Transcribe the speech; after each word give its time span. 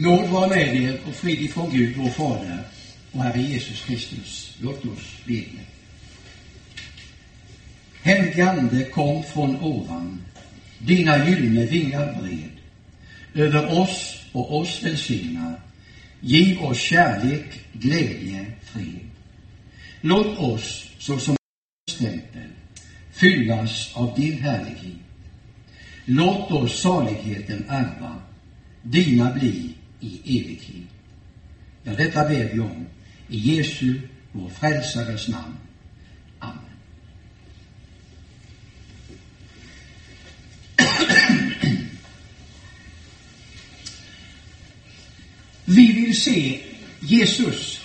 Nåd 0.00 0.28
vara 0.28 0.48
med 0.48 0.76
er 0.76 1.00
och 1.08 1.14
frid 1.14 1.40
ifrån 1.40 1.70
Gud, 1.70 1.96
vår 1.96 2.08
Fader 2.08 2.58
och 3.12 3.22
Herre 3.22 3.42
Jesus 3.42 3.84
Kristus. 3.84 4.56
Låt 4.60 4.84
oss 4.84 5.16
bedja. 5.26 5.60
Helgande 8.02 8.84
kom 8.84 9.22
från 9.22 9.56
ovan. 9.56 10.22
Dina 10.78 11.28
gyllene 11.28 11.66
vingar 11.66 12.20
bred. 12.20 12.50
Över 13.34 13.80
oss 13.80 14.20
och 14.32 14.60
oss 14.60 14.82
välsigna. 14.82 15.54
Giv 16.20 16.62
oss 16.62 16.78
kärlek, 16.78 17.60
glädje, 17.72 18.46
fred. 18.62 19.00
Låt 20.00 20.38
oss, 20.38 20.88
såsom 20.98 21.36
stämpel, 21.90 22.50
fyllas 23.12 23.90
av 23.94 24.14
din 24.16 24.38
härlighet. 24.38 24.98
Låt 26.04 26.50
oss 26.50 26.80
saligheten 26.80 27.64
ärva, 27.68 28.16
dina 28.82 29.32
bli 29.32 29.74
i 30.00 30.20
evigt 30.24 30.68
liv. 30.68 30.86
Ja, 31.84 31.92
detta 31.92 32.28
ber 32.28 32.52
vi 32.52 32.60
om 32.60 32.86
i 33.28 33.38
Jesu, 33.38 34.00
vår 34.32 34.48
frälsares 34.48 35.28
namn. 35.28 35.56
Amen. 36.38 36.70
Vi 45.64 45.92
vill 45.92 46.20
se 46.20 46.60
Jesus. 47.00 47.80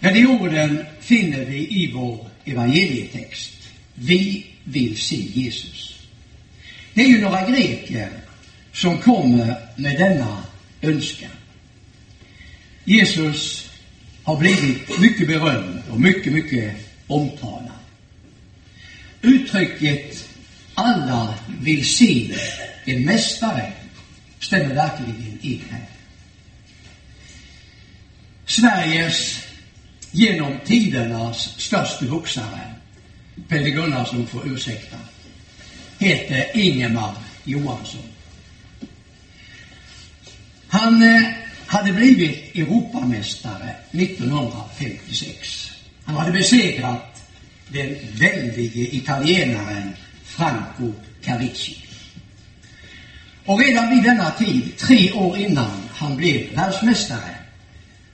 Ja, 0.00 0.12
de 0.12 0.26
orden 0.26 0.84
finner 1.00 1.44
vi 1.44 1.58
i 1.58 1.92
vår 1.92 2.30
evangelietext. 2.44 3.68
Vi 3.94 4.46
vill 4.64 4.98
se 4.98 5.16
Jesus. 5.16 6.08
Det 6.94 7.02
är 7.02 7.08
ju 7.08 7.20
några 7.20 7.50
greker 7.50 8.10
som 8.76 8.98
kommer 8.98 9.56
med 9.76 9.98
denna 9.98 10.42
önskan. 10.82 11.30
Jesus 12.84 13.70
har 14.22 14.36
blivit 14.36 15.00
mycket 15.00 15.28
berömd 15.28 15.82
och 15.90 16.00
mycket, 16.00 16.32
mycket 16.32 16.76
omtalad. 17.06 17.70
Uttrycket 19.22 20.28
alla 20.74 21.34
vill 21.60 21.88
se 21.88 22.36
en 22.84 23.04
mästare 23.04 23.72
stämmer 24.40 24.74
verkligen 24.74 25.38
in 25.42 25.62
här. 25.70 25.86
Sveriges 28.46 29.46
genom 30.10 30.58
tidernas 30.64 31.60
största 31.60 32.04
boxare, 32.04 32.74
Pelle 33.48 33.70
Gunnarsson 33.70 34.26
får 34.26 34.48
ursäkta, 34.48 34.96
heter 35.98 36.56
Ingemar 36.56 37.14
Johansson. 37.44 38.15
Han 40.76 41.02
eh, 41.02 41.22
hade 41.66 41.92
blivit 41.92 42.56
Europamästare 42.56 43.74
1956. 43.90 45.70
Han 46.04 46.16
hade 46.16 46.32
besegrat 46.32 47.22
den 47.68 47.96
väldige 48.12 48.94
italienaren 48.96 49.96
Franco 50.24 50.92
Cavici. 51.24 51.76
Och 53.44 53.60
redan 53.60 53.90
vid 53.90 54.02
denna 54.02 54.30
tid, 54.30 54.76
tre 54.78 55.12
år 55.12 55.36
innan 55.36 55.70
han 55.94 56.16
blev 56.16 56.54
världsmästare, 56.54 57.36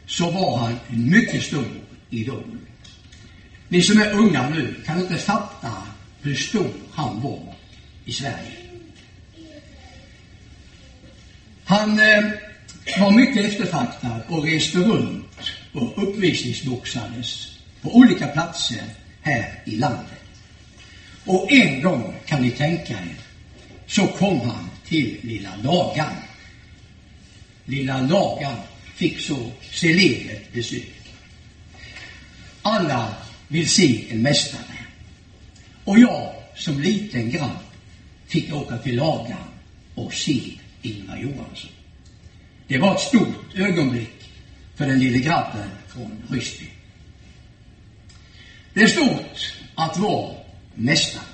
så 0.06 0.30
var 0.30 0.58
han 0.58 0.78
en 0.88 1.10
mycket 1.10 1.42
stor 1.42 1.66
idol. 2.10 2.58
Ni 3.68 3.82
som 3.82 4.00
är 4.00 4.12
unga 4.12 4.48
nu 4.48 4.74
kan 4.86 5.00
inte 5.00 5.16
fatta 5.16 5.72
hur 6.22 6.34
stor 6.34 6.72
han 6.92 7.20
var 7.20 7.54
i 8.04 8.12
Sverige. 8.12 8.52
Han 11.64 11.98
eh, 11.98 12.22
var 12.98 13.10
mycket 13.10 13.44
eftertraktad 13.44 14.20
och 14.28 14.44
reste 14.44 14.78
runt 14.78 15.38
och 15.72 16.02
uppvisningsboxades 16.02 17.58
på 17.82 17.96
olika 17.96 18.26
platser 18.26 18.82
här 19.22 19.62
i 19.64 19.76
landet. 19.76 20.22
Och 21.24 21.52
en 21.52 21.82
gång, 21.82 22.14
kan 22.26 22.42
ni 22.42 22.50
tänka 22.50 22.92
er, 22.92 23.16
så 23.86 24.06
kom 24.06 24.40
han 24.40 24.70
till 24.86 25.16
Lilla 25.22 25.56
Lagan. 25.62 26.14
Lilla 27.64 28.00
Lagan 28.00 28.56
fick 28.94 29.20
så 29.20 29.50
celebert 29.72 30.52
besök. 30.52 30.88
Alla 32.62 33.14
vill 33.48 33.68
se 33.68 34.04
en 34.10 34.22
mästare. 34.22 34.78
Och 35.84 35.98
jag, 35.98 36.32
som 36.56 36.80
liten 36.80 37.30
grabb, 37.30 37.58
fick 38.26 38.54
åka 38.54 38.78
till 38.78 38.96
Lagan 38.96 39.48
och 39.94 40.14
se 40.14 40.40
Ingvar 40.82 41.16
Johansson. 41.16 41.70
Det 42.72 42.78
var 42.78 42.94
ett 42.94 43.00
stort 43.00 43.54
ögonblick 43.54 44.30
för 44.74 44.86
den 44.86 44.98
lille 44.98 45.18
grabben 45.18 45.68
från 45.88 46.22
Ryssby. 46.30 46.66
Det 48.74 48.82
är 48.82 48.86
stort 48.86 49.54
att 49.74 49.98
vara 49.98 50.34
mästare. 50.74 51.24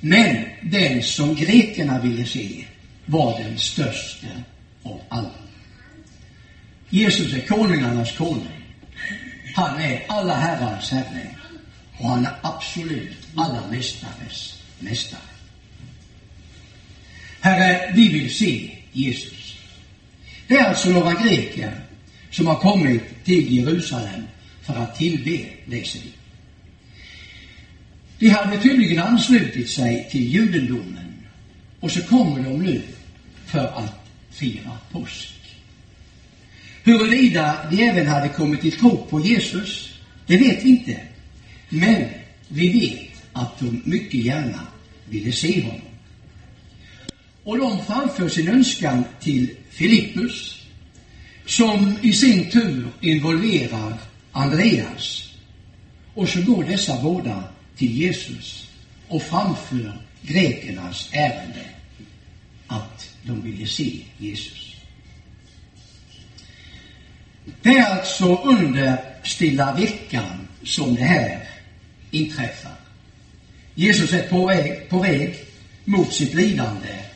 Men 0.00 0.44
den 0.62 1.02
som 1.02 1.34
grekerna 1.34 2.00
ville 2.00 2.26
se 2.26 2.64
var 3.06 3.38
den 3.38 3.58
största 3.58 4.26
av 4.82 5.00
alla. 5.08 5.34
Jesus 6.88 7.34
är 7.34 7.40
konungarnas 7.40 8.16
konung. 8.16 8.48
Han 9.54 9.80
är 9.80 10.04
alla 10.08 10.34
herrars 10.34 10.90
herre 10.90 11.36
och 11.98 12.08
han 12.08 12.26
är 12.26 12.34
absolut 12.42 13.16
alla 13.36 13.66
mästares 13.70 14.62
mästare. 14.78 15.20
Herre, 17.40 17.92
vi 17.94 18.08
vill 18.08 18.34
se 18.34 18.76
Jesus. 18.92 19.37
Det 20.48 20.54
är 20.54 20.64
alltså 20.64 20.90
några 20.90 21.14
greker 21.14 21.80
som 22.30 22.46
har 22.46 22.54
kommit 22.54 23.24
till 23.24 23.56
Jerusalem 23.56 24.22
för 24.62 24.74
att 24.74 24.98
tillbe, 24.98 25.46
läser 25.64 26.00
vi. 26.00 26.12
De 28.18 28.28
hade 28.28 28.62
tydligen 28.62 28.98
anslutit 28.98 29.70
sig 29.70 30.08
till 30.10 30.28
judendomen 30.28 31.14
och 31.80 31.90
så 31.90 32.00
kommer 32.02 32.44
de 32.44 32.62
nu 32.62 32.82
för 33.46 33.66
att 33.66 34.08
fira 34.30 34.78
påsk. 34.92 35.34
Huruvida 36.84 37.68
de 37.70 37.82
även 37.82 38.06
hade 38.06 38.28
kommit 38.28 38.60
till 38.60 38.72
tro 38.72 39.06
på 39.10 39.20
Jesus, 39.20 39.98
det 40.26 40.36
vet 40.36 40.64
vi 40.64 40.68
inte. 40.68 41.00
Men 41.68 42.04
vi 42.48 42.68
vet 42.80 43.22
att 43.32 43.58
de 43.58 43.82
mycket 43.84 44.20
gärna 44.20 44.60
ville 45.08 45.32
se 45.32 45.62
honom. 45.62 45.87
Och 47.48 47.58
de 47.58 47.84
framför 47.84 48.28
sin 48.28 48.48
önskan 48.48 49.04
till 49.20 49.50
Filippus, 49.70 50.62
som 51.46 51.98
i 52.02 52.12
sin 52.12 52.50
tur 52.50 52.88
involverar 53.00 53.98
Andreas. 54.32 55.32
Och 56.14 56.28
så 56.28 56.42
går 56.42 56.64
dessa 56.64 57.02
båda 57.02 57.44
till 57.76 57.98
Jesus 57.98 58.68
och 59.08 59.22
framför 59.22 59.98
grekernas 60.22 61.08
ärende 61.12 61.64
att 62.66 63.14
de 63.22 63.42
ville 63.42 63.66
se 63.66 64.00
Jesus. 64.18 64.74
Det 67.62 67.76
är 67.78 67.96
alltså 67.96 68.42
under 68.42 68.98
stilla 69.24 69.74
veckan 69.74 70.48
som 70.64 70.94
det 70.94 71.04
här 71.04 71.48
inträffar. 72.10 72.76
Jesus 73.74 74.12
är 74.12 74.28
på 74.28 74.46
väg, 74.46 74.88
på 74.88 74.98
väg 74.98 75.36
mot 75.84 76.12
sitt 76.12 76.34
lidande 76.34 77.07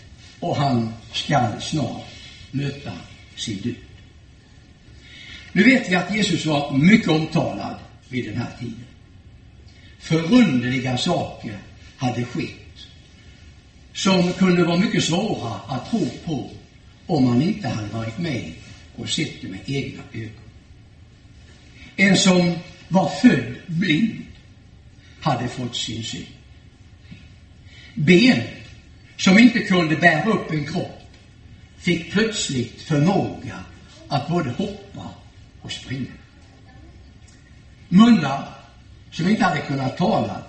och 0.42 0.56
han 0.56 0.92
skall 1.12 1.60
snart 1.60 2.06
möta 2.50 2.92
sin 3.36 3.56
död. 3.56 3.74
Nu 5.52 5.64
vet 5.64 5.90
vi 5.90 5.94
att 5.94 6.14
Jesus 6.14 6.46
var 6.46 6.76
mycket 6.76 7.08
omtalad 7.08 7.76
vid 8.08 8.24
den 8.24 8.36
här 8.36 8.50
tiden. 8.58 8.84
Förunderliga 9.98 10.98
saker 10.98 11.58
hade 11.96 12.24
skett 12.24 12.86
som 13.92 14.32
kunde 14.32 14.64
vara 14.64 14.76
mycket 14.76 15.04
svåra 15.04 15.54
att 15.68 15.90
tro 15.90 16.10
på 16.24 16.50
om 17.06 17.24
man 17.24 17.42
inte 17.42 17.68
hade 17.68 17.88
varit 17.88 18.18
med 18.18 18.52
och 18.96 19.08
sett 19.08 19.40
det 19.40 19.48
med 19.48 19.60
egna 19.66 20.02
ögon. 20.12 20.30
En 21.96 22.16
som 22.16 22.54
var 22.88 23.08
född 23.08 23.54
blind 23.66 24.22
hade 25.20 25.48
fått 25.48 25.76
sin 25.76 26.04
syn. 26.04 26.26
Ben 27.94 28.42
som 29.22 29.38
inte 29.38 29.58
kunde 29.58 29.96
bära 29.96 30.30
upp 30.30 30.50
en 30.50 30.66
kropp 30.66 31.02
fick 31.78 32.12
plötsligt 32.12 32.82
förmåga 32.82 33.58
att 34.08 34.28
både 34.28 34.50
hoppa 34.50 35.10
och 35.62 35.72
springa. 35.72 36.12
Munnar 37.88 38.48
som 39.10 39.28
inte 39.28 39.44
hade 39.44 39.60
kunnat 39.60 39.96
tala 39.96 40.42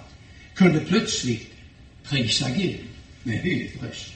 kunde 0.53 0.79
plötsligt 0.79 1.53
prisa 2.03 2.49
Gud 2.49 2.79
med 3.23 3.37
hög 3.37 3.77
röst. 3.81 4.13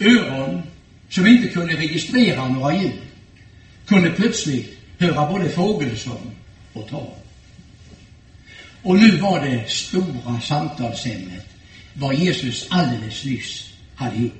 Öron 0.00 0.62
som 1.08 1.26
inte 1.26 1.48
kunde 1.48 1.76
registrera 1.76 2.48
några 2.48 2.76
ljud 2.76 3.00
kunde 3.86 4.10
plötsligt 4.10 4.78
höra 4.98 5.32
både 5.32 5.48
fågelsång 5.48 6.34
och 6.72 6.88
tal. 6.88 7.10
Och 8.82 8.96
nu 8.96 9.16
var 9.16 9.44
det 9.44 9.70
stora 9.70 10.40
samtalsämnet 10.40 11.55
vad 11.98 12.14
Jesus 12.14 12.66
alldeles 12.70 13.24
nyss 13.24 13.72
hade 13.94 14.16
gjort. 14.16 14.32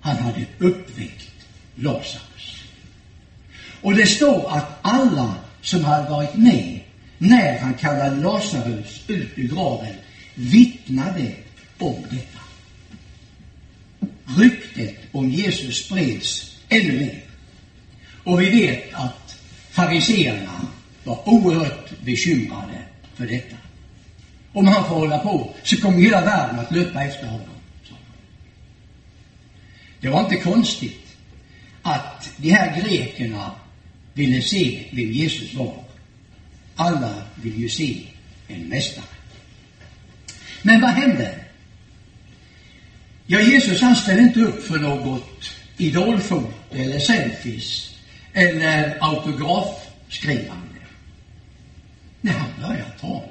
han 0.00 0.16
hade 0.16 0.46
uppväckt 0.58 1.30
Lazarus. 1.74 2.62
Och 3.80 3.94
det 3.94 4.06
står 4.06 4.50
att 4.56 4.78
alla 4.82 5.34
som 5.62 5.84
hade 5.84 6.10
varit 6.10 6.34
med 6.34 6.80
när 7.18 7.58
han 7.58 7.74
kallade 7.74 8.16
Lazarus 8.16 9.00
ut 9.08 9.28
ur 9.36 9.48
graven 9.48 9.94
vittnade 10.34 11.32
om 11.78 12.04
detta. 12.10 12.38
Ryktet 14.38 14.96
om 15.12 15.30
Jesus 15.30 15.84
spreds 15.84 16.56
ännu 16.68 17.00
mer. 17.00 17.22
Och 18.24 18.40
vi 18.40 18.50
vet 18.50 18.94
att 18.94 19.38
fariseerna 19.70 20.66
var 21.04 21.28
oerhört 21.28 22.00
bekymrade 22.00 22.78
för 23.14 23.26
detta. 23.26 23.56
Om 24.52 24.66
han 24.66 24.88
får 24.88 24.94
hålla 24.94 25.18
på 25.18 25.54
så 25.62 25.80
kommer 25.80 26.00
hela 26.00 26.20
världen 26.20 26.58
att 26.58 26.72
löpa 26.72 27.04
efter 27.04 27.26
honom. 27.26 27.48
Det 30.00 30.08
var 30.08 30.20
inte 30.20 30.36
konstigt 30.36 31.16
att 31.82 32.30
de 32.36 32.50
här 32.50 32.80
grekerna 32.80 33.50
ville 34.14 34.42
se 34.42 34.84
vem 34.92 35.12
Jesus 35.12 35.54
var. 35.54 35.74
Alla 36.76 37.14
vill 37.34 37.60
ju 37.60 37.68
se 37.68 38.02
en 38.48 38.68
mästare. 38.68 39.04
Men 40.62 40.80
vad 40.80 40.90
hände? 40.90 41.38
Ja, 43.26 43.40
Jesus 43.40 43.80
han 43.80 43.96
ställde 43.96 44.22
inte 44.22 44.40
upp 44.40 44.62
för 44.62 44.78
något 44.78 45.50
idolfoto 45.76 46.52
eller 46.70 46.98
selfies 46.98 47.94
eller 48.32 48.98
autografskrivande. 49.00 50.80
Nej, 52.20 52.34
han 52.34 52.68
började 52.68 52.90
tala. 53.00 53.22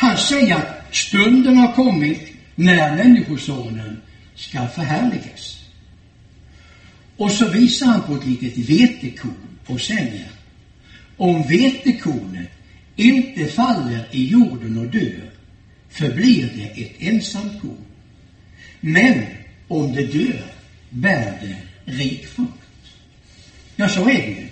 Han 0.00 0.16
säger 0.16 0.56
att 0.56 0.96
stunden 0.96 1.56
har 1.56 1.72
kommit 1.72 2.32
när 2.54 2.96
Människosonen 2.96 4.00
ska 4.34 4.68
förhärligas. 4.68 5.64
Och 7.16 7.30
så 7.30 7.48
visar 7.48 7.86
han 7.86 8.02
på 8.02 8.14
ett 8.14 8.26
litet 8.26 8.58
vetekorn 8.58 9.58
och 9.66 9.80
säger 9.80 10.28
om 11.16 11.42
vetekornet 11.42 12.50
inte 12.96 13.46
faller 13.46 14.08
i 14.10 14.28
jorden 14.28 14.78
och 14.78 14.86
dör 14.86 15.30
förblir 15.90 16.50
det 16.56 16.82
ett 16.82 16.92
ensamt 16.98 17.62
korn. 17.62 17.84
Men 18.80 19.24
om 19.68 19.92
det 19.92 20.06
dör 20.06 20.44
bär 20.90 21.38
det 21.42 21.56
rik 21.92 22.26
frukt. 22.26 22.92
Ja, 23.76 23.88
så 23.88 24.08
är 24.08 24.22
det 24.22 24.40
ju. 24.40 24.48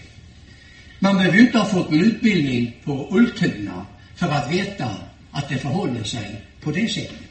Man 0.99 1.17
behöver 1.17 1.37
ju 1.37 1.47
inte 1.47 1.59
ha 1.59 1.67
fått 1.67 1.91
en 1.93 2.05
utbildning 2.05 2.77
på 2.85 3.09
Ultuna 3.11 3.87
för 4.17 4.29
att 4.29 4.53
veta 4.53 5.08
att 5.31 5.49
det 5.49 5.59
förhåller 5.59 6.05
sig 6.05 6.43
på 6.61 6.71
det 6.71 6.89
sättet. 6.89 7.29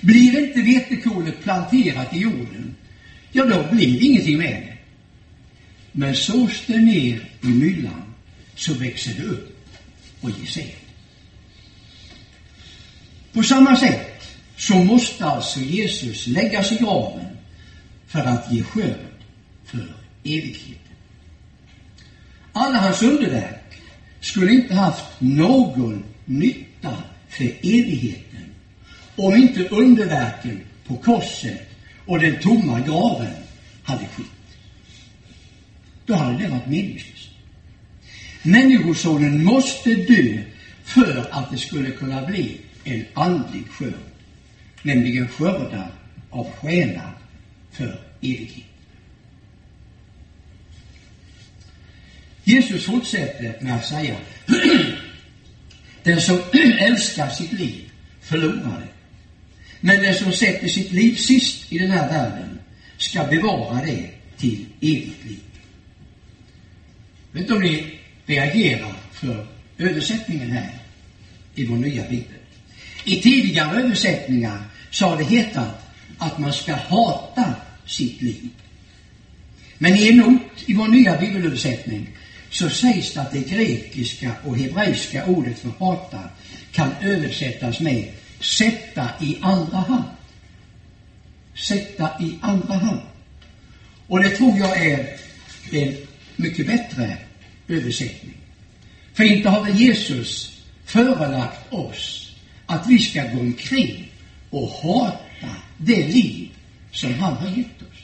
Blir 0.00 0.46
inte 0.46 0.62
vetekornet 0.62 1.42
planterat 1.42 2.14
i 2.14 2.18
jorden, 2.18 2.74
ja, 3.32 3.44
då 3.44 3.74
blir 3.74 3.98
det 3.98 4.04
ingenting 4.06 4.38
med 4.38 4.62
det. 4.62 4.76
Men 5.92 6.14
sås 6.14 6.62
det 6.66 6.78
ner 6.78 7.30
i 7.42 7.46
myllan 7.46 8.14
så 8.54 8.74
växer 8.74 9.14
det 9.14 9.22
upp 9.22 9.56
och 10.20 10.30
ger 10.30 10.46
säd. 10.46 10.74
På 13.32 13.42
samma 13.42 13.76
sätt 13.76 14.16
så 14.56 14.74
måste 14.74 15.24
alltså 15.24 15.60
Jesus 15.60 16.26
läggas 16.26 16.72
i 16.72 16.76
graven 16.76 17.26
för 18.06 18.18
att 18.18 18.52
ge 18.52 18.62
skörd 18.62 19.06
för 19.64 19.94
evigheten. 20.24 20.74
Alla 22.52 22.78
hans 22.78 23.02
underverk 23.02 23.82
skulle 24.20 24.52
inte 24.52 24.74
haft 24.74 25.20
någon 25.20 26.04
nytta 26.24 26.75
för 27.36 27.44
evigheten 27.62 28.54
om 29.16 29.34
inte 29.34 29.68
underverken 29.68 30.60
på 30.86 30.96
korset 30.96 31.68
och 32.06 32.18
den 32.18 32.40
tomma 32.40 32.80
graven 32.80 33.34
hade 33.82 34.06
skett. 34.06 34.26
Då 36.06 36.14
hade 36.14 36.38
det 36.38 36.48
varit 36.48 36.66
meningslöst. 36.66 37.28
Människosonen 38.42 39.44
måste 39.44 39.94
dö 39.94 40.38
för 40.84 41.26
att 41.30 41.50
det 41.50 41.58
skulle 41.58 41.90
kunna 41.90 42.26
bli 42.26 42.56
en 42.84 43.04
andlig 43.14 43.68
skörd, 43.70 43.94
nämligen 44.82 45.28
skördar 45.28 45.90
av 46.30 46.50
själar 46.50 47.12
för 47.72 48.00
evighet. 48.20 48.64
Jesus 52.44 52.84
fortsätter 52.84 53.56
med 53.60 53.74
att 53.74 53.86
säga 53.86 54.16
Den 56.06 56.20
som 56.20 56.38
älskar 56.78 57.30
sitt 57.30 57.52
liv 57.52 57.90
förlorar 58.20 58.80
det. 58.80 58.88
Men 59.80 60.02
den 60.02 60.14
som 60.14 60.32
sätter 60.32 60.68
sitt 60.68 60.92
liv 60.92 61.16
sist 61.16 61.72
i 61.72 61.78
den 61.78 61.90
här 61.90 62.08
världen 62.08 62.58
ska 62.98 63.24
bevara 63.24 63.82
det 63.82 64.10
till 64.36 64.66
evigt 64.80 65.24
liv. 65.24 65.40
Jag 67.32 67.40
vet 67.40 67.42
inte 67.42 67.54
om 67.54 67.60
ni 67.60 67.98
reagerar 68.26 68.94
för 69.12 69.46
översättningen 69.78 70.50
här 70.50 70.78
i 71.54 71.64
vår 71.64 71.76
nya 71.76 72.02
bibel. 72.02 72.38
I 73.04 73.22
tidigare 73.22 73.82
översättningar 73.82 74.58
så 74.90 75.06
har 75.06 75.16
det 75.16 75.24
hetat 75.24 75.86
att 76.18 76.38
man 76.38 76.52
ska 76.52 76.74
hata 76.74 77.54
sitt 77.86 78.22
liv. 78.22 78.48
Men 79.78 79.96
i 79.96 80.08
en 80.08 80.16
not 80.16 80.42
i 80.66 80.74
vår 80.74 80.88
nya 80.88 81.16
bibelöversättning 81.16 82.08
så 82.58 82.70
sägs 82.70 83.12
det 83.12 83.20
att 83.20 83.32
det 83.32 83.40
grekiska 83.40 84.32
och 84.44 84.58
hebreiska 84.58 85.26
ordet 85.26 85.58
för 85.58 85.70
hata 85.78 86.20
kan 86.72 86.90
översättas 87.02 87.80
med 87.80 88.12
sätta 88.40 89.10
i 89.20 89.38
andra 89.40 89.76
hand. 89.76 90.04
Sätta 91.54 92.10
i 92.20 92.38
andra 92.40 92.74
hand. 92.74 93.00
Och 94.06 94.22
det 94.22 94.30
tror 94.30 94.58
jag 94.58 94.86
är 94.86 95.18
en 95.72 95.96
mycket 96.36 96.66
bättre 96.66 97.16
översättning. 97.68 98.36
För 99.14 99.24
inte 99.24 99.48
har 99.48 99.64
väl 99.64 99.80
Jesus 99.80 100.60
förelagt 100.84 101.72
oss 101.72 102.34
att 102.66 102.86
vi 102.86 102.98
ska 102.98 103.22
gå 103.22 103.40
omkring 103.40 104.12
och 104.50 104.68
hata 104.68 105.56
det 105.78 106.06
liv 106.06 106.50
som 106.92 107.14
han 107.14 107.36
har 107.36 107.48
gett 107.48 107.82
oss. 107.82 107.98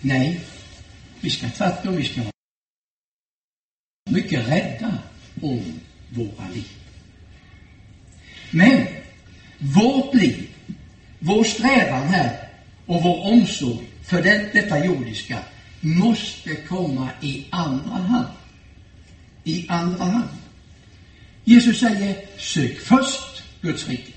Nej, 0.00 0.40
vi 1.20 1.30
ska 1.30 1.48
tvärtom, 1.48 1.96
vi 1.96 2.04
ska 2.04 2.20
vara 2.20 2.32
mycket 4.10 4.48
rädda 4.48 4.98
om 5.42 5.80
våra 6.10 6.48
liv. 6.48 6.68
Men 8.50 8.86
vårt 9.58 10.14
liv, 10.14 10.48
vår 11.18 11.44
strävan 11.44 12.08
här 12.08 12.48
och 12.86 13.02
vår 13.02 13.32
omsorg 13.32 13.86
för 14.04 14.22
det, 14.22 14.50
detta 14.52 14.84
jordiska 14.84 15.38
måste 15.80 16.54
komma 16.54 17.08
i 17.22 17.46
andra 17.50 17.96
hand. 17.96 18.28
I 19.44 19.66
andra 19.68 20.04
hand. 20.04 20.28
Jesus 21.44 21.80
säger, 21.80 22.26
sök 22.38 22.80
först 22.80 23.42
Guds 23.60 23.88
rike. 23.88 24.12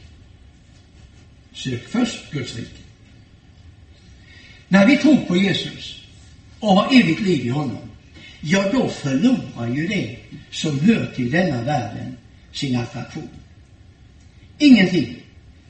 Sök 1.54 1.88
först 1.88 2.32
Guds 2.32 2.56
rike. 2.56 2.82
När 4.68 4.88
vi 4.88 4.98
tror 4.98 5.18
på 5.18 5.36
Jesus 5.38 6.01
och 6.62 6.70
har 6.70 7.02
evigt 7.02 7.22
liv 7.22 7.46
i 7.46 7.50
honom, 7.50 7.90
ja, 8.42 8.72
då 8.72 8.90
förlorar 8.90 9.76
ju 9.76 9.88
det 9.88 10.18
som 10.52 10.80
hör 10.80 11.06
till 11.16 11.32
denna 11.32 11.62
världen 11.62 12.18
sin 12.52 12.76
attraktion. 12.76 13.30
Ingenting 14.58 15.16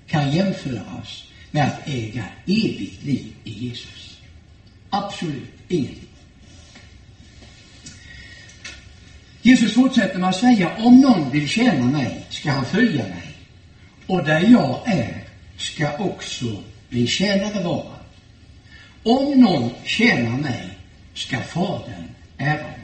kan 0.07 0.31
jämföras 0.31 1.23
med 1.51 1.65
att 1.65 1.87
äga 1.87 2.25
evigt 2.45 3.03
liv 3.03 3.33
i 3.43 3.51
Jesus. 3.51 4.17
Absolut 4.89 5.51
ingenting. 5.67 6.07
Jesus 9.41 9.73
fortsätter 9.73 10.19
med 10.19 10.29
att 10.29 10.35
säga, 10.35 10.75
om 10.77 11.01
någon 11.01 11.31
vill 11.31 11.47
tjäna 11.47 11.85
mig 11.85 12.25
ska 12.29 12.51
han 12.51 12.65
följa 12.65 13.03
mig. 13.03 13.35
Och 14.07 14.23
där 14.23 14.39
jag 14.39 14.81
är 14.85 15.23
ska 15.57 15.97
också 15.97 16.63
min 16.89 17.07
tjänare 17.07 17.63
vara. 17.63 17.95
Om 19.03 19.39
någon 19.39 19.69
tjänar 19.83 20.37
mig 20.37 20.70
ska 21.13 21.41
Fadern 21.41 22.09
ära 22.37 22.61
honom. 22.63 22.79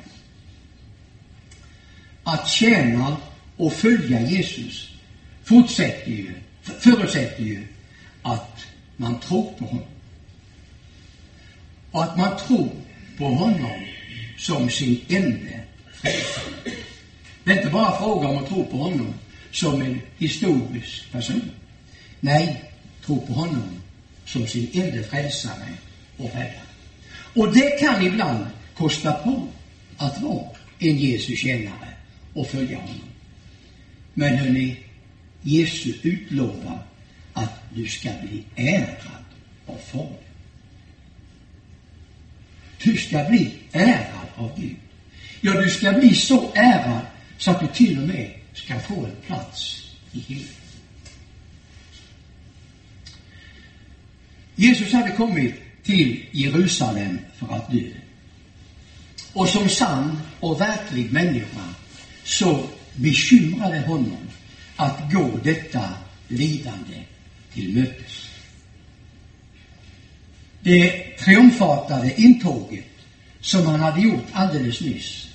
Att 2.24 2.50
tjäna 2.50 3.18
och 3.58 3.74
följa 3.74 4.22
Jesus 4.22 4.90
fortsätter 5.44 6.12
ju, 6.12 6.34
förutsätter 6.62 7.44
ju 7.44 7.68
att 8.22 8.66
man 8.98 9.20
tror 9.20 9.52
på 9.52 9.66
honom. 9.66 9.88
Och 11.92 12.04
att 12.04 12.18
man 12.18 12.38
tror 12.38 12.70
på 13.18 13.26
honom 13.26 13.86
som 14.38 14.70
sin 14.70 15.02
enda 15.08 15.58
frälsare. 15.94 16.54
Det 17.44 17.52
är 17.52 17.58
inte 17.58 17.70
bara 17.70 17.98
fråga 17.98 18.28
om 18.28 18.38
att 18.38 18.48
tro 18.48 18.66
på 18.66 18.78
honom 18.78 19.14
som 19.52 19.82
en 19.82 20.02
historisk 20.18 21.12
person. 21.12 21.52
Nej, 22.20 22.64
tro 23.06 23.22
på 23.22 23.34
honom 23.34 23.82
som 24.26 24.48
sin 24.48 24.70
enda 24.74 25.04
frälsare 25.04 25.74
och 26.18 26.26
räddare. 26.26 26.67
Och 27.38 27.54
det 27.54 27.80
kan 27.80 28.06
ibland 28.06 28.46
kosta 28.76 29.14
på 29.14 29.48
att 29.98 30.22
vara 30.22 30.50
en 30.80 30.98
Jesu 30.98 31.36
tjänare 31.36 31.90
och 32.34 32.48
följa 32.48 32.78
honom. 32.78 33.10
Men 34.14 34.38
hörni, 34.38 34.78
Jesus 35.42 35.96
utlovar 36.06 36.80
att 37.34 37.62
du 37.76 37.88
ska 37.88 38.10
bli 38.10 38.44
ärad 38.56 39.26
av 39.66 39.78
Fadern. 39.78 40.14
Du 42.84 42.98
ska 42.98 43.24
bli 43.24 43.54
ärad 43.72 44.28
av 44.36 44.60
Gud. 44.60 44.76
Ja, 45.42 45.62
du 45.62 45.70
ska 45.70 45.92
bli 45.92 46.16
så 46.16 46.52
ärad 46.56 47.02
så 47.38 47.52
att 47.52 47.60
du 47.60 47.68
till 47.68 47.98
och 47.98 48.08
med 48.08 48.32
ska 48.54 48.80
få 48.80 49.06
en 49.06 49.16
plats 49.28 49.92
i 50.12 50.20
himlen. 50.20 50.48
Jesus 54.56 54.94
hade 54.94 55.12
kommit 55.12 55.67
till 55.88 56.26
Jerusalem 56.32 57.20
för 57.36 57.56
att 57.56 57.72
dö. 57.72 57.90
Och 59.34 59.50
som 59.50 59.70
sann 59.70 60.22
och 60.40 60.62
verklig 60.62 61.12
människa 61.12 61.74
så 62.24 62.64
bekymrade 62.96 63.80
honom 63.80 64.28
att 64.76 65.14
gå 65.14 65.40
detta 65.44 65.90
lidande 66.28 67.04
till 67.54 67.74
mötes. 67.74 68.30
Det 70.62 71.18
triumfartade 71.20 72.22
intåget 72.22 72.86
som 73.42 73.66
han 73.66 73.80
hade 73.80 74.02
gjort 74.02 74.26
alldeles 74.32 74.82
nyss, 74.82 75.28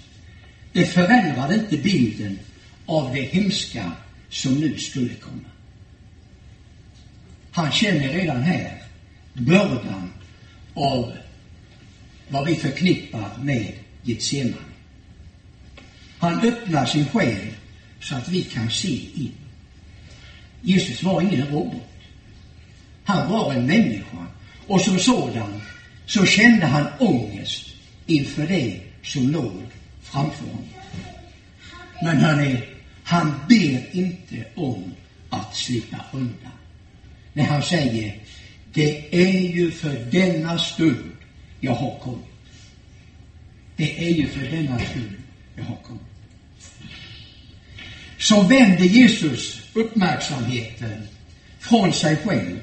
det 0.73 0.87
förändrade 0.87 1.55
inte 1.55 1.77
bilden 1.77 2.39
av 2.87 3.15
det 3.15 3.23
hemska 3.23 3.93
som 4.31 4.55
nu 4.55 4.79
skulle 4.79 5.15
komma. 5.15 5.49
Han 7.53 7.73
känner 7.73 8.09
redan 8.09 8.43
här 8.43 8.83
bördan 9.35 10.12
av 10.75 11.12
vad 12.29 12.47
vi 12.47 12.55
förknippar 12.55 13.31
med 13.43 13.73
Getsemane. 14.02 14.57
Han 16.19 16.41
öppnar 16.41 16.87
sin 16.87 17.07
själ 17.09 17.55
så 18.00 18.14
att 18.14 18.29
vi 18.29 18.43
kan 18.43 18.71
se 18.71 19.00
in. 19.14 19.33
Jesus 20.62 21.02
var 21.02 21.21
ingen 21.21 21.47
robot. 21.47 21.83
Han 23.05 23.31
var 23.31 23.52
en 23.55 23.67
människa 23.67 24.26
och 24.67 24.81
som 24.81 24.99
sådan 24.99 25.61
så 26.07 26.26
kände 26.26 26.67
han 26.67 26.87
ångest 26.99 27.67
inför 28.07 28.47
det 28.47 28.81
som 29.02 29.31
låg 29.31 29.62
framför 30.02 30.45
honom. 30.45 30.69
Men 32.02 32.17
hörni, 32.17 32.61
han 33.05 33.35
ber 33.49 33.97
inte 33.97 34.45
om 34.55 34.93
att 35.31 35.57
slippa 35.57 35.97
undan. 36.12 36.52
När 37.33 37.45
han 37.45 37.62
säger, 37.62 38.17
det 38.75 39.14
är 39.14 39.41
ju 39.41 39.71
för 39.71 40.07
denna 40.11 40.59
stund 40.59 41.12
jag 41.61 41.73
har 41.73 41.99
kommit. 41.99 42.26
Det 43.76 44.09
är 44.09 44.11
ju 44.11 44.29
för 44.29 44.57
denna 44.57 44.79
stund 44.79 45.12
jag 45.57 45.64
har 45.64 45.76
kommit. 45.76 46.02
Så 48.19 48.43
vänder 48.43 48.85
Jesus 48.85 49.61
uppmärksamheten 49.75 51.09
från 51.61 51.93
sig 51.93 52.17
själv 52.17 52.61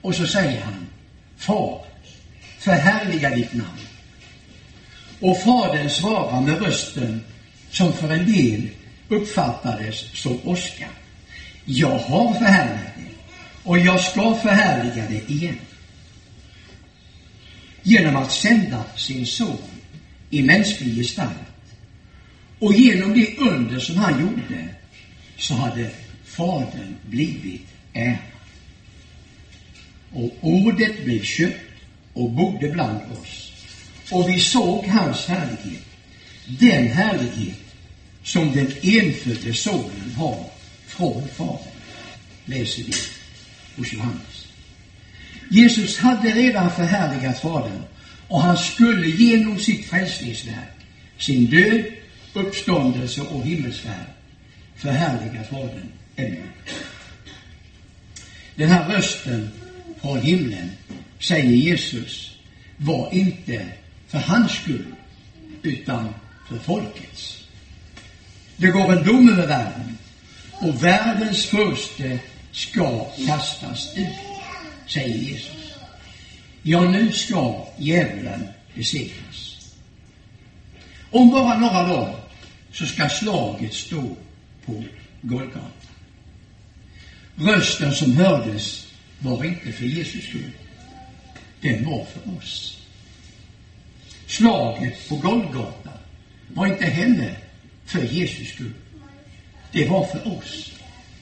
och 0.00 0.14
så 0.14 0.26
säger 0.26 0.60
han, 0.60 0.86
Far, 1.36 1.84
förhärliga 2.58 3.30
ditt 3.30 3.54
namn. 3.54 3.80
Och 5.20 5.42
Fadern 5.42 5.90
svarar 5.90 6.40
med 6.40 6.62
rösten 6.62 7.20
som 7.70 7.92
för 7.92 8.10
en 8.10 8.32
del 8.32 8.68
uppfattades 9.08 10.20
som 10.22 10.38
åska. 10.44 10.88
Jag 11.64 11.98
har 11.98 12.34
förhärligat 12.34 12.92
det 12.96 13.09
och 13.64 13.78
jag 13.78 14.00
ska 14.00 14.34
förhärliga 14.34 15.06
det 15.08 15.32
igen. 15.32 15.58
Genom 17.82 18.16
att 18.16 18.32
sända 18.32 18.84
sin 18.96 19.26
son 19.26 19.58
i 20.30 20.42
mänsklig 20.42 20.94
gestalt. 20.96 21.36
Och 22.58 22.74
genom 22.74 23.14
det 23.14 23.36
under 23.38 23.78
som 23.78 23.96
han 23.96 24.20
gjorde 24.20 24.68
så 25.38 25.54
hade 25.54 25.90
Fadern 26.24 26.96
blivit 27.06 27.66
ärad. 27.92 28.16
Och 30.12 30.30
ordet 30.40 31.04
blev 31.04 31.22
köpt 31.22 31.60
och 32.12 32.30
bodde 32.30 32.68
bland 32.68 33.00
oss. 33.20 33.52
Och 34.10 34.28
vi 34.28 34.40
såg 34.40 34.84
hans 34.84 35.26
härlighet, 35.26 35.86
den 36.46 36.86
härlighet 36.86 37.58
som 38.22 38.52
den 38.52 38.72
enfödde 38.82 39.54
sonen 39.54 40.14
har 40.16 40.44
från 40.86 41.28
Fadern, 41.28 41.72
läser 42.44 42.82
vi 42.82 42.92
hos 43.76 43.92
Johannes. 43.92 44.46
Jesus 45.50 45.98
hade 45.98 46.30
redan 46.30 46.70
förhärligat 46.70 47.40
Fadern 47.40 47.82
och 48.28 48.40
han 48.40 48.56
skulle 48.56 49.06
genom 49.06 49.58
sitt 49.58 49.86
frälsningsverk, 49.86 50.76
sin 51.18 51.46
död, 51.46 51.84
uppståndelse 52.32 53.20
och 53.20 53.44
himmelsfärd 53.44 54.06
förhärliga 54.80 55.44
Fadern 55.44 55.92
ännu. 56.16 56.42
Den 58.54 58.68
här 58.68 58.88
rösten 58.88 59.50
från 60.00 60.20
himlen, 60.20 60.70
säger 61.18 61.50
Jesus, 61.50 62.36
var 62.76 63.14
inte 63.14 63.66
för 64.08 64.18
hans 64.18 64.52
skull, 64.52 64.94
utan 65.62 66.08
för 66.48 66.58
folkets. 66.58 67.44
Det 68.56 68.66
går 68.66 68.92
en 68.92 69.04
dom 69.04 69.28
över 69.28 69.46
världen 69.46 69.98
och 70.60 70.84
världens 70.84 71.46
förste 71.46 72.18
ska 72.52 73.04
kastas 73.26 73.96
ut, 73.96 74.08
säger 74.86 75.16
Jesus. 75.16 75.74
Ja, 76.62 76.80
nu 76.80 77.12
ska 77.12 77.66
djävulen 77.76 78.48
besegras. 78.74 79.56
Om 81.10 81.30
bara 81.30 81.58
några 81.58 81.82
dagar 81.88 82.20
så 82.72 82.86
ska 82.86 83.08
slaget 83.08 83.74
stå 83.74 84.16
på 84.66 84.84
Golgata. 85.20 85.60
Rösten 87.36 87.92
som 87.92 88.16
hördes 88.16 88.86
var 89.18 89.44
inte 89.44 89.72
för 89.72 89.84
Jesus 89.84 90.24
skull. 90.24 90.50
Den 91.60 91.84
var 91.84 92.04
för 92.04 92.36
oss. 92.38 92.80
Slaget 94.26 95.08
på 95.08 95.16
Golgata 95.16 95.90
var 96.48 96.66
inte 96.66 96.84
heller 96.84 97.38
för 97.86 98.02
Jesus 98.02 98.48
skull. 98.48 98.72
Det 99.72 99.88
var 99.88 100.06
för 100.06 100.38
oss. 100.38 100.72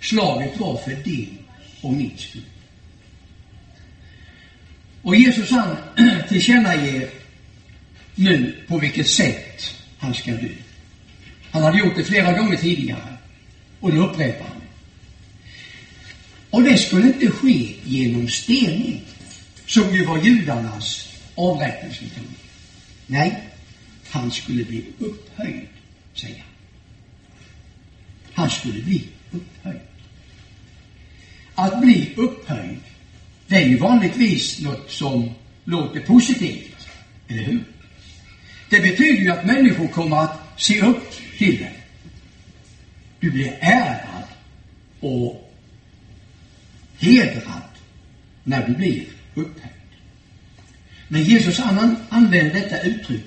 Slaget 0.00 0.60
var 0.60 0.76
för 0.76 0.90
din 0.90 1.38
och 1.80 1.92
min 1.92 2.18
skull. 2.18 2.42
Och 5.02 5.16
Jesus 5.16 5.50
han 5.50 5.76
tillkännager 6.28 7.10
nu 8.14 8.56
på 8.68 8.78
vilket 8.78 9.08
sätt 9.08 9.74
han 9.98 10.14
ska 10.14 10.30
dö. 10.30 10.48
Han 11.50 11.62
hade 11.62 11.78
gjort 11.78 11.96
det 11.96 12.04
flera 12.04 12.32
gånger 12.32 12.56
tidigare 12.56 13.16
och 13.80 13.94
nu 13.94 14.00
upprepar 14.00 14.46
han 14.46 14.62
Och 16.50 16.62
det 16.62 16.78
skulle 16.78 17.06
inte 17.06 17.30
ske 17.30 17.74
genom 17.84 18.28
stening, 18.28 19.04
som 19.66 19.94
ju 19.94 20.04
var 20.04 20.18
judarnas 20.18 21.08
avrättningsmetod. 21.34 22.24
Nej, 23.06 23.42
han 24.10 24.30
skulle 24.30 24.64
bli 24.64 24.84
upphöjd, 24.98 25.66
säger 26.14 26.38
han. 26.38 26.46
Han 28.34 28.50
skulle 28.50 28.82
bli 28.82 29.08
upphöjd. 29.30 29.80
Att 31.54 31.80
bli 31.80 32.14
upphöjd, 32.16 32.78
det 33.46 33.56
är 33.56 33.68
ju 33.68 33.76
vanligtvis 33.76 34.60
något 34.60 34.90
som 34.90 35.30
låter 35.64 36.00
positivt, 36.00 36.88
eller 37.28 37.42
hur? 37.42 37.64
Det 38.70 38.80
betyder 38.80 39.22
ju 39.22 39.30
att 39.30 39.46
människor 39.46 39.88
kommer 39.88 40.16
att 40.16 40.40
se 40.56 40.80
upp 40.80 41.12
till 41.38 41.58
dig. 41.58 41.78
Du 43.20 43.30
blir 43.30 43.58
ärad 43.60 44.24
och 45.00 45.54
hedrad 46.98 47.62
när 48.44 48.66
du 48.66 48.74
blir 48.74 49.04
upphöjd. 49.34 49.72
Men 51.08 51.22
Jesus 51.22 51.60
använder 52.08 52.54
detta 52.54 52.80
uttryck 52.80 53.26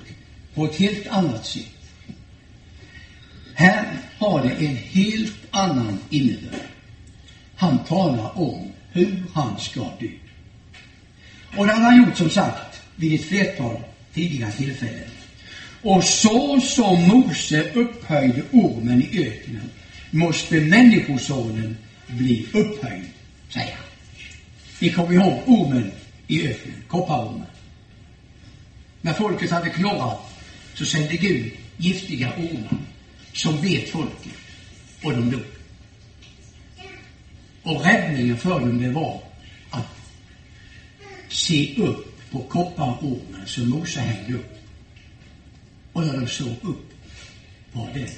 på 0.54 0.64
ett 0.64 0.76
helt 0.76 1.06
annat 1.06 1.46
sätt. 1.46 1.66
Här 3.54 3.98
har 4.22 4.42
det 4.42 4.66
en 4.66 4.76
helt 4.76 5.34
annan 5.50 5.98
innebörd. 6.10 6.60
Han 7.56 7.84
talar 7.84 8.38
om 8.38 8.72
hur 8.92 9.22
han 9.32 9.58
ska 9.58 9.80
dö. 9.80 10.08
Och 11.56 11.66
det 11.66 11.72
har 11.72 11.80
han 11.80 12.04
gjort, 12.04 12.16
som 12.16 12.30
sagt, 12.30 12.82
vid 12.96 13.20
ett 13.20 13.26
flertal 13.26 13.76
tidigare 14.14 14.52
tillfällen. 14.52 15.10
Och 15.82 16.04
så 16.04 16.60
som 16.60 17.08
Mose 17.08 17.70
upphöjde 17.74 18.42
ormen 18.52 19.02
i 19.02 19.26
öknen 19.26 19.70
måste 20.10 20.60
Människosonen 20.60 21.76
bli 22.06 22.46
upphöjd, 22.52 23.04
säger 23.48 23.74
han. 23.74 23.86
Ni 24.80 24.92
kommer 24.92 25.12
ihåg 25.12 25.42
ormen 25.46 25.90
i 26.26 26.48
öknen, 26.48 26.84
kopparormen. 26.88 27.46
När 29.00 29.12
folket 29.12 29.50
hade 29.50 29.70
knorrat 29.70 30.20
så 30.74 30.84
sände 30.84 31.16
Gud 31.16 31.52
giftiga 31.76 32.32
ormar 32.36 32.78
som 33.32 33.62
vet 33.62 33.90
folket 33.90 34.32
och 35.02 35.12
de 35.12 35.30
dog. 35.30 35.42
Och 37.62 37.84
räddningen 37.84 38.38
för 38.38 38.60
dem 38.60 38.82
det 38.82 38.90
var 38.90 39.22
att 39.70 39.86
se 41.28 41.74
upp 41.76 42.30
på 42.30 42.42
kopparormen 42.42 43.46
som 43.46 43.70
Mose 43.70 44.00
hängde 44.00 44.34
upp. 44.34 44.58
Och 45.92 46.06
när 46.06 46.20
de 46.20 46.26
såg 46.26 46.56
upp 46.62 46.92
på 47.72 47.88
den 47.94 48.08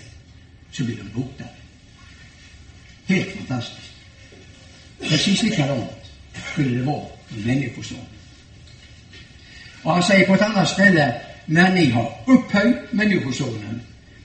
så 0.70 0.84
blev 0.84 0.96
de 0.98 1.20
botade. 1.20 1.50
Helt 3.06 3.30
fantastiskt. 3.36 3.90
Precis 5.00 5.42
likadant 5.42 5.90
skulle 6.52 6.78
det 6.78 6.84
vara 6.84 7.06
med 7.28 7.46
Människosonen. 7.46 8.04
Och 9.82 9.92
han 9.92 10.02
säger 10.02 10.26
på 10.26 10.34
ett 10.34 10.42
annat 10.42 10.68
ställe, 10.68 11.20
när 11.46 11.74
ni 11.74 11.90
har 11.90 12.18
upphöjt 12.26 12.92
Människosonen, 12.92 13.80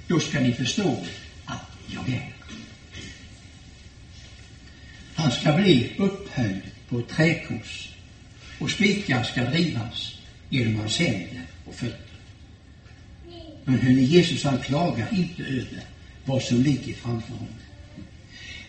då 0.10 0.20
ska 0.20 0.40
ni 0.40 0.54
förstå 0.54 1.06
att 1.46 1.66
jag 1.88 2.10
är. 2.10 2.34
Han 5.16 5.32
ska 5.32 5.54
bli 5.54 5.92
upphöjd 5.98 6.62
på 6.90 7.00
ett 7.00 7.08
träkors 7.08 7.90
och 8.60 8.70
spikar 8.70 9.24
ska 9.24 9.44
drivas 9.44 10.18
genom 10.50 10.76
hans 10.76 10.98
händer 10.98 11.42
och 11.66 11.76
fötter. 11.76 12.00
Men 13.66 13.80
hörni, 13.80 14.02
Jesus 14.02 14.44
han 14.44 14.58
klagar 14.58 15.08
inte 15.14 15.44
över 15.44 15.84
vad 16.26 16.42
som 16.42 16.64
ligger 16.64 16.94
framför 16.94 17.34
honom. 17.34 17.54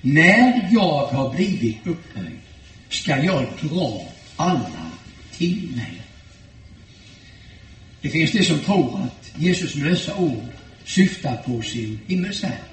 När 0.00 0.68
jag 0.72 1.06
har 1.06 1.34
blivit 1.34 1.86
upphöjd 1.86 2.38
ska 2.88 3.16
jag 3.16 3.46
dra 3.60 4.08
alla 4.36 4.90
till 5.32 5.70
mig. 5.76 5.92
Det 8.00 8.08
finns 8.08 8.32
de 8.32 8.44
som 8.44 8.58
tror 8.58 9.00
att 9.02 9.32
Jesus 9.36 9.74
med 9.74 9.90
dessa 9.90 10.16
ord 10.16 10.59
syftar 10.90 11.36
på 11.46 11.62
sin 11.62 11.98
himmelsfärd. 12.06 12.70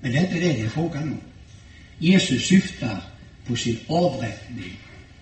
Men 0.00 0.12
det 0.12 0.18
är 0.18 0.22
inte 0.22 0.34
det 0.34 0.52
det 0.52 0.60
är 0.60 0.68
frågan 0.68 1.02
om. 1.02 1.20
Jesus 1.98 2.46
syftar 2.46 3.02
på 3.46 3.56
sin 3.56 3.78
avrättning 3.86 4.76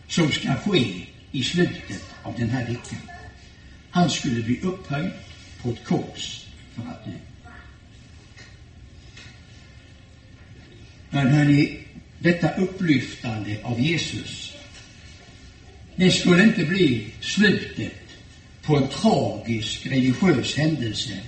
som 0.09 0.33
ska 0.33 0.55
ske 0.55 1.07
i 1.33 1.43
slutet 1.43 2.05
av 2.23 2.35
den 2.39 2.51
här 2.51 2.67
veckan. 2.67 3.01
Han 3.91 4.11
skulle 4.11 4.43
bli 4.43 4.61
upphöjd 4.61 5.11
på 5.63 5.71
ett 5.71 5.85
kors 5.85 6.45
för 6.75 6.83
att 6.83 7.05
dö. 7.05 7.11
Men 11.11 11.29
hörni, 11.29 11.79
detta 12.19 12.55
upplyftande 12.55 13.59
av 13.63 13.81
Jesus, 13.81 14.55
det 15.97 16.11
skulle 16.11 16.43
inte 16.43 16.65
bli 16.65 17.07
slutet 17.21 17.93
på 18.63 18.77
en 18.77 18.89
tragisk 18.89 19.87
religiös 19.87 20.57
händelse 20.57 21.21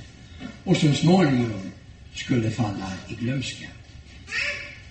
och 0.65 0.77
så 0.77 0.93
småningom 0.93 1.73
skulle 2.15 2.51
falla 2.51 2.93
i 3.09 3.15
glömska. 3.15 3.67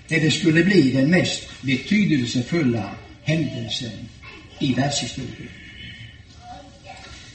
Det 0.08 0.32
skulle 0.32 0.64
bli 0.64 0.92
den 0.92 1.10
mest 1.10 1.62
betydelsefulla 1.62 2.96
händelsen 3.24 4.10
i 4.60 4.74
världshistorien. 4.74 5.50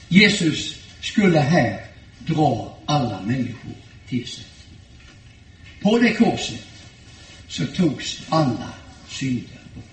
Jesus 0.07 0.75
skulle 1.01 1.39
här 1.39 1.85
dra 2.19 2.77
alla 2.85 3.21
människor 3.21 3.75
till 4.09 4.27
sig. 4.27 4.45
På 5.81 5.97
det 5.97 6.13
korset 6.13 6.65
så 7.47 7.65
togs 7.65 8.21
alla 8.29 8.73
synder 9.09 9.59
bort. 9.75 9.83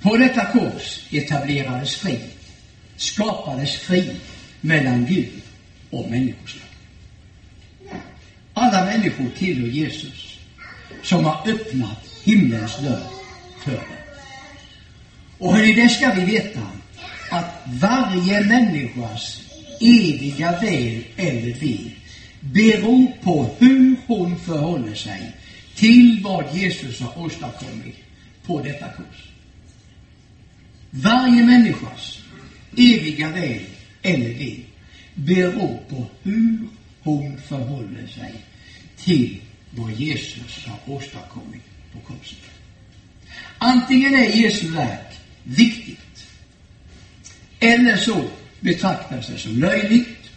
På 0.00 0.16
detta 0.16 0.44
kors 0.44 1.00
etablerades 1.10 1.96
frid, 1.96 2.30
skapades 2.96 3.76
frid 3.76 4.16
mellan 4.60 5.06
Gud 5.06 5.42
och 5.90 6.10
människoslag. 6.10 6.68
Alla 8.54 8.84
människor 8.84 9.30
tillhör 9.38 9.68
Jesus 9.68 10.38
som 11.02 11.24
har 11.24 11.48
öppnat 11.48 12.06
himlens 12.24 12.76
dörr 12.76 13.06
för 13.64 13.72
dem. 13.72 13.80
Och 15.38 15.54
hörni, 15.54 15.74
det 15.74 15.88
ska 15.88 16.12
vi 16.12 16.24
veta 16.24 16.62
att 17.30 17.62
varje 17.66 18.44
människas 18.44 19.40
eviga 19.80 20.60
väl 20.60 21.04
eller 21.16 21.54
ve 21.54 21.78
beror 22.40 23.12
på 23.22 23.56
hur 23.58 23.96
hon 24.06 24.38
förhåller 24.38 24.94
sig 24.94 25.32
till 25.74 26.20
vad 26.24 26.56
Jesus 26.56 27.00
har 27.00 27.24
åstadkommit 27.24 27.96
på 28.46 28.62
detta 28.62 28.86
kors. 28.86 29.28
Varje 30.90 31.44
människas 31.44 32.18
eviga 32.76 33.30
väl 33.30 33.60
eller 34.02 34.34
ve 34.34 34.56
beror 35.16 35.78
på 35.88 36.06
hur 36.22 36.58
hon 37.02 37.38
förhåller 37.38 38.06
sig 38.06 38.32
till 38.96 39.40
vad 39.70 39.92
Jesus 39.92 40.66
har 40.66 40.94
åstadkommit 40.94 41.62
på 41.92 42.00
korset. 42.00 42.38
Antingen 43.58 44.14
är 44.14 44.30
Jesu 44.30 44.68
verk 44.68 45.18
viktigt 45.44 46.26
eller 47.60 47.96
så 47.96 48.24
betraktas 48.60 49.26
det 49.26 49.38
som 49.38 49.58
löjligt, 49.58 50.30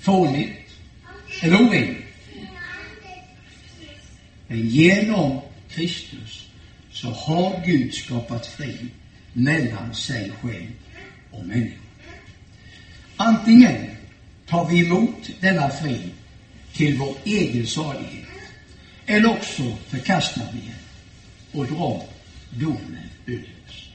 fånigt 0.00 0.70
eller 1.42 1.62
orimligt. 1.62 2.04
Men 4.46 4.68
genom 4.68 5.40
Kristus 5.70 6.48
så 6.92 7.10
har 7.10 7.62
Gud 7.66 7.94
skapat 7.94 8.46
frid 8.46 8.88
mellan 9.32 9.94
sig 9.94 10.32
själv 10.42 10.70
och 11.30 11.46
människor. 11.46 11.78
Antingen 13.16 13.97
tar 14.48 14.68
vi 14.68 14.86
emot 14.86 15.30
denna 15.40 15.70
frid 15.70 16.10
till 16.72 16.98
vår 16.98 17.16
egen 17.24 17.66
salighet 17.66 18.28
eller 19.06 19.30
också 19.30 19.76
förkastar 19.88 20.48
vi 20.52 20.60
den 20.60 21.60
och 21.60 21.66
drar 21.66 22.02
domen 22.50 23.08
över 23.26 23.48
oss. 23.68 23.88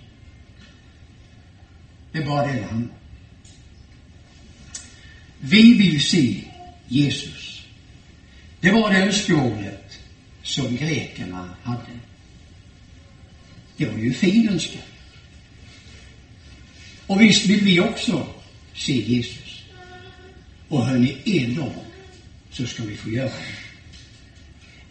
Det 2.11 2.17
är 2.17 2.25
bara 2.25 2.47
det 2.47 2.53
det 2.53 2.65
handlar 2.65 2.89
om. 2.93 2.99
Vi 5.39 5.73
vill 5.73 6.01
se 6.01 6.43
Jesus. 6.87 7.61
Det 8.59 8.71
var 8.71 8.93
det 8.93 8.97
önskemålet 8.97 9.99
som 10.43 10.75
grekerna 10.75 11.49
hade. 11.63 11.99
Det 13.77 13.85
var 13.85 13.97
ju 13.97 14.07
en 14.07 14.13
fin 14.13 14.49
önskan. 14.49 14.81
Och 17.07 17.21
visst 17.21 17.45
vill 17.45 17.63
vi 17.63 17.79
också 17.79 18.27
se 18.73 18.93
Jesus. 18.93 19.52
Och 20.73 20.85
hörni, 20.85 21.17
en 21.25 21.55
dag 21.55 21.73
så 22.51 22.67
ska 22.67 22.83
vi 22.83 22.95
få 22.95 23.09
göra 23.09 23.31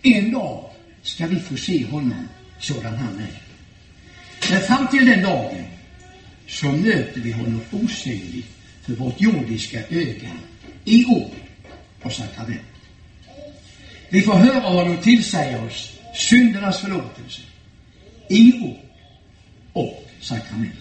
det. 0.02 0.16
En 0.16 0.32
dag 0.32 0.70
ska 1.02 1.26
vi 1.26 1.40
få 1.40 1.56
se 1.56 1.86
honom 1.86 2.28
sådan 2.60 2.96
han 2.96 3.18
är. 3.18 3.42
Men 4.50 4.60
fram 4.60 4.88
till 4.88 5.06
den 5.06 5.22
dagen 5.22 5.64
så 6.48 6.66
möter 6.66 7.20
vi 7.20 7.32
honom 7.32 7.60
osynligt 7.70 8.46
för 8.82 8.92
vårt 8.92 9.20
jordiska 9.20 9.78
öga 9.88 10.30
i 10.84 11.04
ord 11.04 11.34
och 12.02 12.12
sakrament. 12.12 12.60
Vi 14.08 14.22
får 14.22 14.34
höra 14.34 14.68
honom 14.68 14.96
tillsäga 14.96 15.62
oss 15.62 15.92
syndernas 16.14 16.80
förlåtelse 16.80 17.42
i 18.28 18.52
ord 18.52 18.80
och 19.72 20.10
sakrament. 20.20 20.74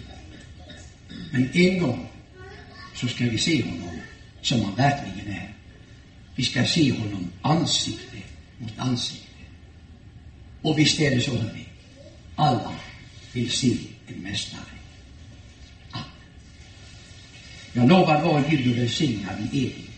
Men 1.32 1.50
en 1.54 1.80
gång 1.80 2.08
så 2.96 3.08
ska 3.08 3.24
vi 3.24 3.38
se 3.38 3.64
honom 3.64 4.02
som 4.42 4.62
han 4.62 4.76
verkligen 4.76 5.34
är. 5.34 5.54
Vi 6.36 6.44
ska 6.44 6.66
se 6.66 6.92
honom 6.92 7.32
ansikte 7.42 8.18
mot 8.58 8.74
ansikte. 8.78 9.28
Och 10.62 10.80
visst 10.80 11.00
är 11.00 11.16
det 11.16 11.22
så, 11.22 11.38
hörni. 11.38 11.66
Alla 12.36 12.72
vill 13.34 13.52
se 13.52 13.78
en 14.08 14.16
mästare. 14.16 14.62
Amen. 15.92 16.06
Jag 17.74 17.90
lovar 17.90 18.22
var 18.22 18.44
Gud 18.50 18.72
och 18.72 18.78
välsignad 18.78 19.36
i 19.40 19.58
evighet, 19.58 19.90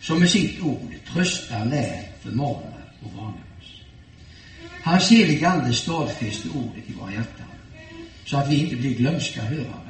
som 0.00 0.20
med 0.20 0.30
sitt 0.30 0.60
ord 0.60 0.94
tröstar, 1.12 1.64
lär, 1.64 2.02
förmanar 2.22 2.92
och 3.02 3.12
varnar 3.12 3.44
oss. 3.60 3.80
Hans 4.82 5.10
heliga 5.10 5.48
Ande 5.48 5.74
stadfäster 5.74 6.50
ordet 6.56 6.84
i 6.86 6.92
våra 6.92 7.12
hjärtan, 7.12 7.46
så 8.24 8.36
att 8.36 8.48
vi 8.48 8.56
inte 8.56 8.76
blir 8.76 8.94
glömska 8.94 9.42
hörare, 9.42 9.87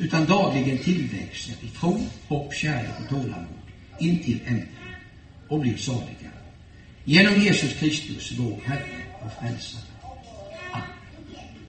utan 0.00 0.26
dagligen 0.26 0.78
tillväxer 0.78 1.54
i 1.62 1.68
tro, 1.68 2.00
hopp, 2.28 2.54
kärlek 2.54 3.00
och 3.02 3.08
tålamod 3.08 3.60
intill 3.98 4.40
änden 4.46 4.68
och 5.48 5.60
blir 5.60 5.76
saliga. 5.76 6.30
Genom 7.04 7.40
Jesus 7.40 7.74
Kristus, 7.74 8.32
vår 8.38 8.60
Herre 8.64 9.02
och 9.24 9.32
Frälsare. 9.40 9.89